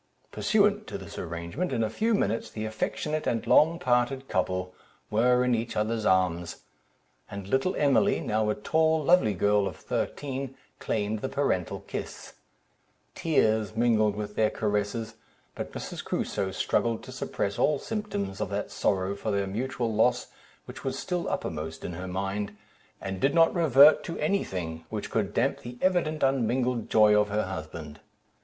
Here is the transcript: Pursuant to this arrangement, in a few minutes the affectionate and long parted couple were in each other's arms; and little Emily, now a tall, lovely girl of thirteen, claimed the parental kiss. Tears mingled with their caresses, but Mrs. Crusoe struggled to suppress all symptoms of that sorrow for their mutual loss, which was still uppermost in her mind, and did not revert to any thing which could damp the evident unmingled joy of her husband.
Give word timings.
Pursuant 0.31 0.87
to 0.87 0.97
this 0.97 1.19
arrangement, 1.19 1.71
in 1.71 1.83
a 1.83 1.89
few 1.91 2.15
minutes 2.15 2.49
the 2.49 2.65
affectionate 2.65 3.27
and 3.27 3.45
long 3.45 3.77
parted 3.77 4.27
couple 4.27 4.73
were 5.11 5.43
in 5.45 5.53
each 5.53 5.75
other's 5.77 6.07
arms; 6.07 6.63
and 7.29 7.47
little 7.47 7.75
Emily, 7.75 8.19
now 8.19 8.49
a 8.49 8.55
tall, 8.55 9.03
lovely 9.03 9.35
girl 9.35 9.67
of 9.67 9.75
thirteen, 9.75 10.55
claimed 10.79 11.19
the 11.19 11.29
parental 11.29 11.81
kiss. 11.81 12.33
Tears 13.13 13.75
mingled 13.75 14.15
with 14.15 14.35
their 14.35 14.49
caresses, 14.49 15.13
but 15.53 15.71
Mrs. 15.71 16.03
Crusoe 16.03 16.49
struggled 16.49 17.03
to 17.03 17.11
suppress 17.11 17.59
all 17.59 17.77
symptoms 17.77 18.41
of 18.41 18.49
that 18.49 18.71
sorrow 18.71 19.15
for 19.15 19.29
their 19.29 19.45
mutual 19.45 19.93
loss, 19.93 20.31
which 20.65 20.83
was 20.83 20.97
still 20.97 21.29
uppermost 21.29 21.85
in 21.85 21.93
her 21.93 22.07
mind, 22.07 22.57
and 22.99 23.19
did 23.21 23.35
not 23.35 23.53
revert 23.53 24.03
to 24.05 24.17
any 24.17 24.43
thing 24.43 24.83
which 24.89 25.11
could 25.11 25.31
damp 25.31 25.59
the 25.59 25.77
evident 25.79 26.23
unmingled 26.23 26.89
joy 26.89 27.15
of 27.15 27.29
her 27.29 27.43
husband. 27.43 27.99